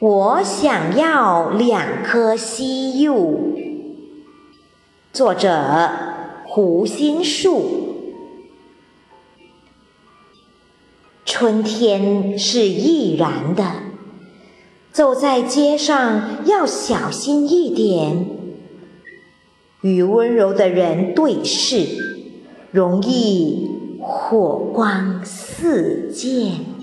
[0.00, 3.40] 我想要两颗西柚。
[5.12, 5.90] 作者：
[6.44, 7.96] 胡心树。
[11.24, 13.64] 春天是易燃的，
[14.92, 18.24] 走在街上要小心一点。
[19.80, 21.86] 与温柔的人对视，
[22.70, 23.68] 容易
[24.00, 26.77] 火光四溅。